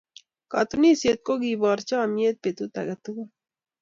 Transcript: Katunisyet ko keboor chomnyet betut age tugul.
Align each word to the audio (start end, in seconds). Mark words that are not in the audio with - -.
Katunisyet 0.51 1.19
ko 1.27 1.33
keboor 1.41 1.79
chomnyet 1.87 2.37
betut 2.43 2.73
age 2.81 2.95
tugul. 3.03 3.29